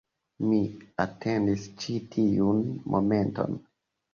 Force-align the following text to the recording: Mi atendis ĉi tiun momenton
Mi 0.45 0.61
atendis 1.03 1.67
ĉi 1.83 1.99
tiun 2.17 2.65
momenton 2.95 3.63